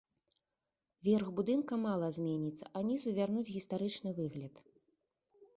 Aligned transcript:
Верх 1.07 1.27
будынка 1.41 1.73
мала 1.85 2.07
зменіцца, 2.17 2.65
а 2.79 2.83
нізу 2.89 3.09
вернуць 3.21 3.47
гістарычны 3.55 4.09
выгляд. 4.23 4.55